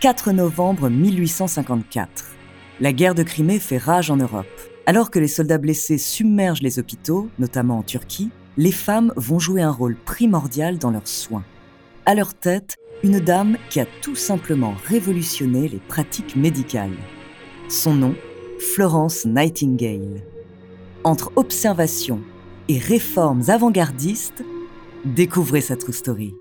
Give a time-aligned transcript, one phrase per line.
[0.00, 2.26] 4 novembre 1854.
[2.80, 4.46] La guerre de Crimée fait rage en Europe.
[4.86, 9.60] Alors que les soldats blessés submergent les hôpitaux, notamment en Turquie, les femmes vont jouer
[9.60, 11.42] un rôle primordial dans leurs soins.
[12.06, 16.96] À leur tête, une dame qui a tout simplement révolutionné les pratiques médicales.
[17.68, 18.14] Son nom,
[18.74, 20.22] Florence Nightingale.
[21.02, 22.20] Entre observation
[22.68, 24.44] et réformes avant-gardistes,
[25.04, 26.36] découvrez sa true story.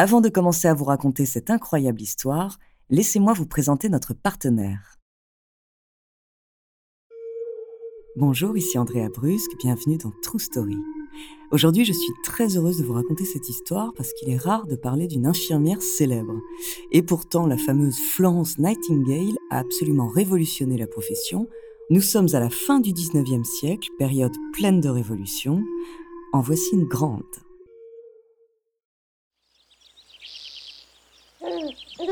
[0.00, 4.94] Avant de commencer à vous raconter cette incroyable histoire, laissez-moi vous présenter notre partenaire.
[8.14, 10.76] Bonjour, ici Andrea Brusque, bienvenue dans True Story.
[11.50, 14.76] Aujourd'hui, je suis très heureuse de vous raconter cette histoire parce qu'il est rare de
[14.76, 16.40] parler d'une infirmière célèbre.
[16.92, 21.48] Et pourtant, la fameuse Florence Nightingale a absolument révolutionné la profession.
[21.90, 25.64] Nous sommes à la fin du 19e siècle, période pleine de révolutions.
[26.32, 27.47] En voici une grande.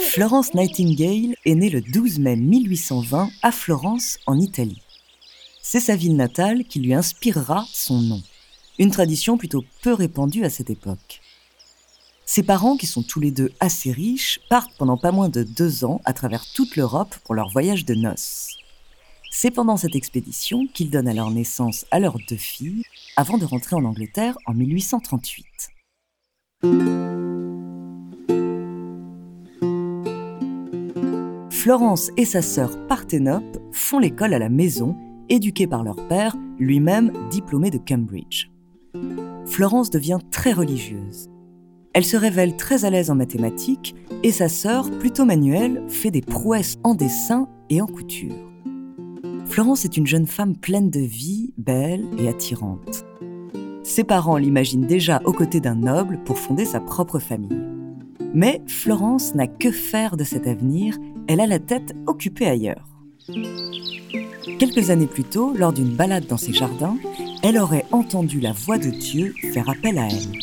[0.00, 4.82] Florence Nightingale est née le 12 mai 1820 à Florence, en Italie.
[5.62, 8.20] C'est sa ville natale qui lui inspirera son nom,
[8.78, 11.20] une tradition plutôt peu répandue à cette époque.
[12.24, 15.84] Ses parents, qui sont tous les deux assez riches, partent pendant pas moins de deux
[15.84, 18.56] ans à travers toute l'Europe pour leur voyage de noces.
[19.30, 22.82] C'est pendant cette expédition qu'ils donnent alors naissance à leurs deux filles,
[23.14, 25.46] avant de rentrer en Angleterre en 1838.
[31.66, 34.96] Florence et sa sœur Parthénope font l'école à la maison,
[35.28, 38.52] éduquée par leur père, lui-même diplômé de Cambridge.
[39.46, 41.28] Florence devient très religieuse.
[41.92, 46.20] Elle se révèle très à l'aise en mathématiques et sa sœur, plutôt manuelle, fait des
[46.20, 48.36] prouesses en dessin et en couture.
[49.46, 53.04] Florence est une jeune femme pleine de vie, belle et attirante.
[53.82, 57.58] Ses parents l'imaginent déjà aux côtés d'un noble pour fonder sa propre famille.
[58.34, 60.96] Mais Florence n'a que faire de cet avenir
[61.28, 62.86] elle a la tête occupée ailleurs.
[64.58, 66.96] Quelques années plus tôt, lors d'une balade dans ses jardins,
[67.42, 70.40] elle aurait entendu la voix de Dieu faire appel à elle.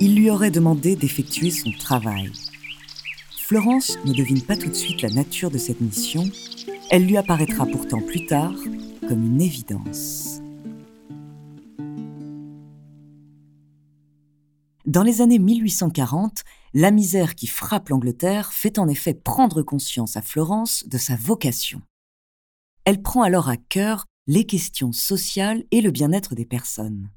[0.00, 2.30] Il lui aurait demandé d'effectuer son travail.
[3.36, 6.24] Florence ne devine pas tout de suite la nature de cette mission.
[6.90, 8.54] Elle lui apparaîtra pourtant plus tard
[9.08, 10.40] comme une évidence.
[14.86, 16.44] Dans les années 1840,
[16.74, 21.80] la misère qui frappe l'Angleterre fait en effet prendre conscience à Florence de sa vocation.
[22.84, 27.10] Elle prend alors à cœur les questions sociales et le bien-être des personnes.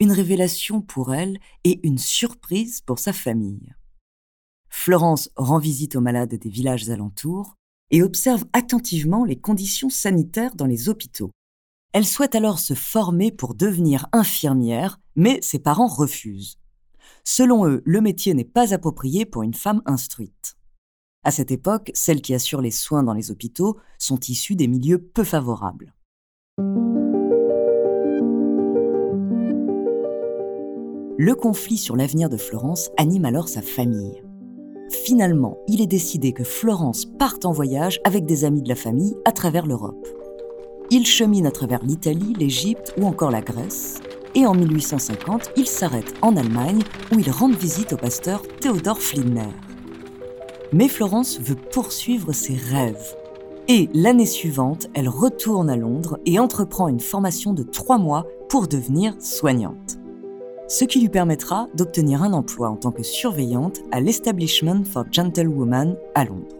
[0.00, 3.74] Une révélation pour elle et une surprise pour sa famille.
[4.68, 7.54] Florence rend visite aux malades des villages alentours
[7.90, 11.30] et observe attentivement les conditions sanitaires dans les hôpitaux.
[11.92, 16.58] Elle souhaite alors se former pour devenir infirmière, mais ses parents refusent.
[17.28, 20.56] Selon eux, le métier n'est pas approprié pour une femme instruite.
[21.24, 25.02] À cette époque, celles qui assurent les soins dans les hôpitaux sont issues des milieux
[25.02, 25.92] peu favorables.
[31.18, 34.22] Le conflit sur l'avenir de Florence anime alors sa famille.
[34.88, 39.16] Finalement, il est décidé que Florence parte en voyage avec des amis de la famille
[39.24, 40.06] à travers l'Europe.
[40.90, 44.00] Ils cheminent à travers l'Italie, l'Égypte ou encore la Grèce,
[44.36, 46.82] et en 1850, il s'arrête en Allemagne
[47.12, 49.48] où il rend visite au pasteur Theodor Flinner.
[50.72, 53.16] Mais Florence veut poursuivre ses rêves.
[53.66, 58.68] Et l'année suivante, elle retourne à Londres et entreprend une formation de trois mois pour
[58.68, 59.96] devenir soignante.
[60.68, 65.96] Ce qui lui permettra d'obtenir un emploi en tant que surveillante à l'Establishment for Gentlewomen
[66.14, 66.54] à Londres.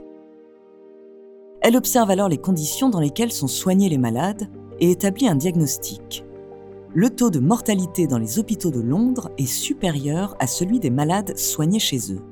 [1.60, 4.48] Elle observe alors les conditions dans lesquelles sont soignés les malades
[4.80, 6.25] et établit un diagnostic
[6.96, 11.36] le taux de mortalité dans les hôpitaux de Londres est supérieur à celui des malades
[11.36, 12.22] soignés chez eux.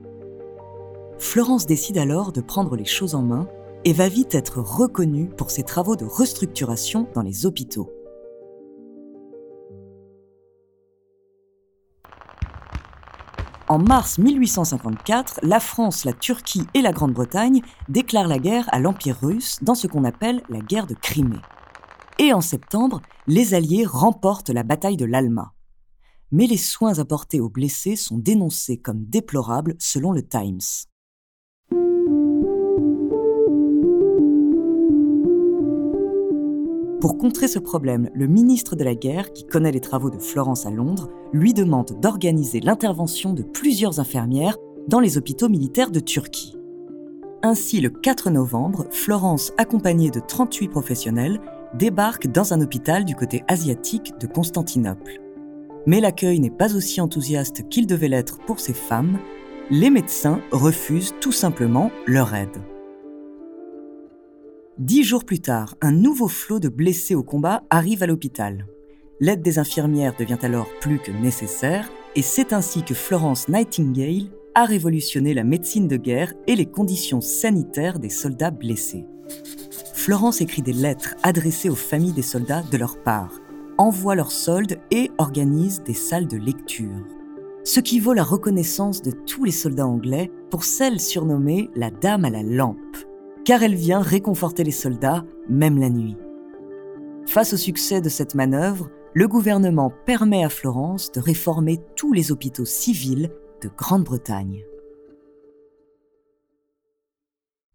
[1.18, 3.46] Florence décide alors de prendre les choses en main
[3.84, 7.90] et va vite être reconnue pour ses travaux de restructuration dans les hôpitaux.
[13.68, 17.60] En mars 1854, la France, la Turquie et la Grande-Bretagne
[17.90, 21.36] déclarent la guerre à l'Empire russe dans ce qu'on appelle la guerre de Crimée.
[22.20, 25.52] Et en septembre, les Alliés remportent la bataille de l'Alma.
[26.30, 30.60] Mais les soins apportés aux blessés sont dénoncés comme déplorables selon le Times.
[37.00, 40.66] Pour contrer ce problème, le ministre de la Guerre, qui connaît les travaux de Florence
[40.66, 44.56] à Londres, lui demande d'organiser l'intervention de plusieurs infirmières
[44.88, 46.56] dans les hôpitaux militaires de Turquie.
[47.42, 51.40] Ainsi, le 4 novembre, Florence, accompagnée de 38 professionnels,
[51.78, 55.20] débarque dans un hôpital du côté asiatique de Constantinople.
[55.86, 59.18] Mais l'accueil n'est pas aussi enthousiaste qu'il devait l'être pour ces femmes.
[59.70, 62.62] Les médecins refusent tout simplement leur aide.
[64.78, 68.66] Dix jours plus tard, un nouveau flot de blessés au combat arrive à l'hôpital.
[69.20, 74.64] L'aide des infirmières devient alors plus que nécessaire, et c'est ainsi que Florence Nightingale a
[74.64, 79.06] révolutionné la médecine de guerre et les conditions sanitaires des soldats blessés.
[80.04, 83.40] Florence écrit des lettres adressées aux familles des soldats de leur part,
[83.78, 87.06] envoie leurs soldes et organise des salles de lecture.
[87.64, 92.26] Ce qui vaut la reconnaissance de tous les soldats anglais pour celle surnommée la Dame
[92.26, 92.98] à la lampe
[93.46, 96.18] car elle vient réconforter les soldats, même la nuit.
[97.26, 102.30] Face au succès de cette manœuvre, le gouvernement permet à Florence de réformer tous les
[102.30, 103.30] hôpitaux civils
[103.62, 104.66] de Grande-Bretagne.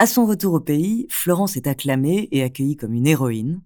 [0.01, 3.59] À son retour au pays, Florence est acclamée et accueillie comme une héroïne.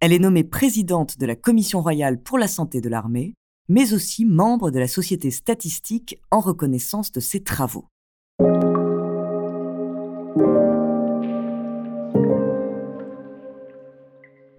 [0.00, 3.34] Elle est nommée présidente de la Commission royale pour la santé de l'armée,
[3.68, 7.84] mais aussi membre de la Société statistique en reconnaissance de ses travaux.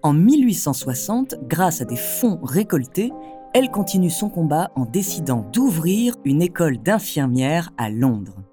[0.04, 3.10] En 1860, grâce à des fonds récoltés,
[3.54, 8.47] elle continue son combat en décidant d'ouvrir une école d'infirmières à Londres.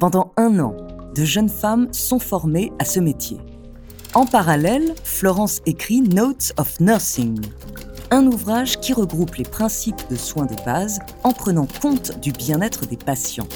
[0.00, 0.74] Pendant un an,
[1.14, 3.36] de jeunes femmes sont formées à ce métier.
[4.14, 7.38] En parallèle, Florence écrit Notes of Nursing,
[8.10, 12.86] un ouvrage qui regroupe les principes de soins de base en prenant compte du bien-être
[12.86, 13.48] des patients.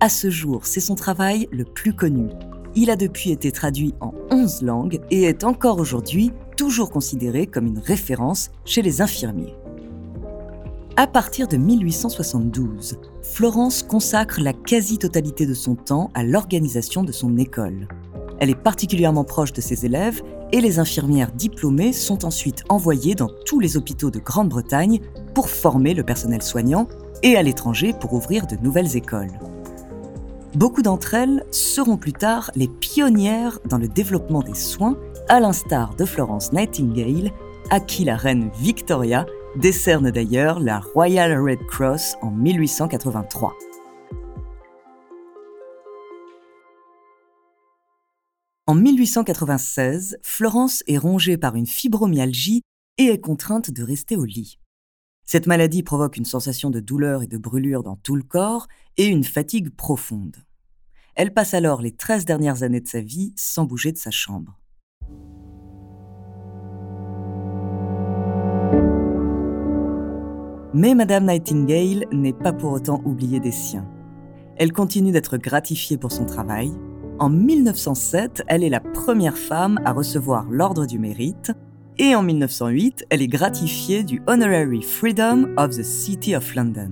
[0.00, 2.30] À ce jour, c'est son travail le plus connu,
[2.74, 7.66] il a depuis été traduit en 11 langues et est encore aujourd'hui toujours considéré comme
[7.66, 9.54] une référence chez les infirmiers.
[10.96, 17.38] À partir de 1872, Florence consacre la quasi-totalité de son temps à l'organisation de son
[17.38, 17.88] école.
[18.40, 20.20] Elle est particulièrement proche de ses élèves
[20.52, 25.00] et les infirmières diplômées sont ensuite envoyées dans tous les hôpitaux de Grande-Bretagne
[25.34, 26.86] pour former le personnel soignant
[27.22, 29.32] et à l'étranger pour ouvrir de nouvelles écoles.
[30.56, 34.98] Beaucoup d'entre elles seront plus tard les pionnières dans le développement des soins,
[35.30, 37.30] à l'instar de Florence Nightingale,
[37.70, 39.24] à qui la reine Victoria
[39.56, 43.54] décerne d'ailleurs la Royal Red Cross en 1883.
[48.66, 52.62] En 1896, Florence est rongée par une fibromyalgie
[52.96, 54.58] et est contrainte de rester au lit.
[55.24, 59.06] Cette maladie provoque une sensation de douleur et de brûlure dans tout le corps et
[59.06, 60.36] une fatigue profonde.
[61.14, 64.61] Elle passe alors les 13 dernières années de sa vie sans bouger de sa chambre.
[70.74, 73.86] Mais Madame Nightingale n'est pas pour autant oubliée des siens.
[74.56, 76.72] Elle continue d'être gratifiée pour son travail.
[77.18, 81.52] En 1907, elle est la première femme à recevoir l'Ordre du Mérite
[81.98, 86.90] et en 1908, elle est gratifiée du Honorary Freedom of the City of London.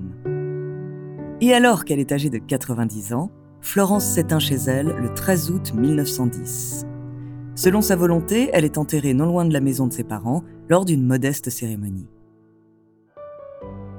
[1.40, 3.30] Et alors qu'elle est âgée de 90 ans,
[3.62, 6.84] Florence s'éteint chez elle le 13 août 1910.
[7.54, 10.84] Selon sa volonté, elle est enterrée non loin de la maison de ses parents lors
[10.84, 12.08] d'une modeste cérémonie.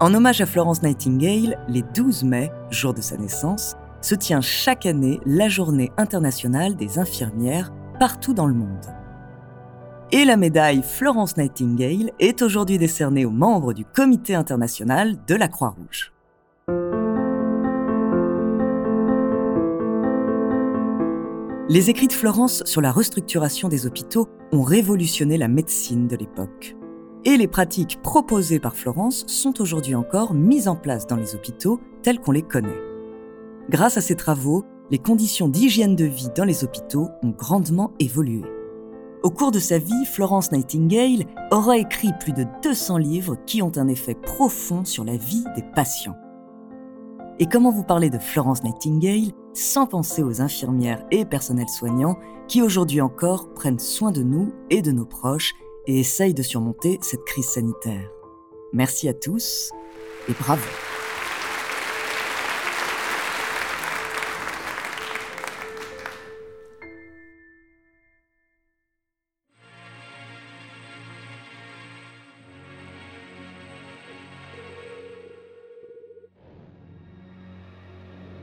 [0.01, 4.85] En hommage à Florence Nightingale, les 12 mai, jour de sa naissance, se tient chaque
[4.85, 8.87] année la journée internationale des infirmières partout dans le monde
[10.11, 15.47] et la médaille Florence Nightingale est aujourd'hui décernée aux membres du Comité international de la
[15.47, 16.11] Croix-Rouge.
[21.69, 26.75] Les écrits de Florence sur la restructuration des hôpitaux ont révolutionné la médecine de l'époque.
[27.23, 31.79] Et les pratiques proposées par Florence sont aujourd'hui encore mises en place dans les hôpitaux
[32.01, 32.79] tels qu'on les connaît.
[33.69, 38.41] Grâce à ces travaux, les conditions d'hygiène de vie dans les hôpitaux ont grandement évolué.
[39.21, 43.71] Au cours de sa vie, Florence Nightingale aura écrit plus de 200 livres qui ont
[43.77, 46.17] un effet profond sur la vie des patients.
[47.37, 52.63] Et comment vous parler de Florence Nightingale sans penser aux infirmières et personnels soignants qui
[52.63, 55.53] aujourd'hui encore prennent soin de nous et de nos proches
[55.87, 58.09] et essayent de surmonter cette crise sanitaire
[58.73, 59.71] Merci à tous
[60.29, 60.67] et bravo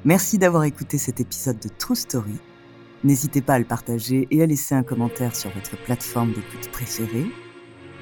[0.08, 2.38] Merci d'avoir écouté cet épisode de True Story.
[3.04, 7.26] N'hésitez pas à le partager et à laisser un commentaire sur votre plateforme d'écoute préférée.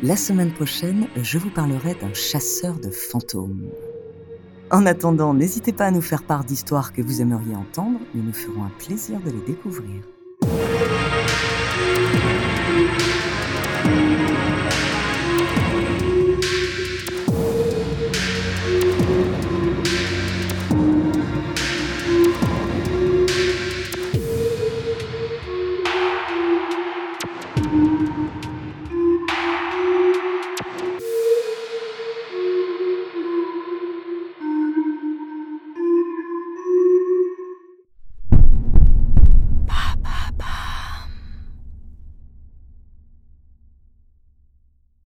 [0.03, 3.71] La semaine prochaine, je vous parlerai d'un chasseur de fantômes.
[4.71, 8.33] En attendant, n'hésitez pas à nous faire part d'histoires que vous aimeriez entendre, nous nous
[8.33, 10.03] ferons un plaisir de les découvrir.